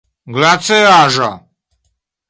glaciaĵo 0.35 1.31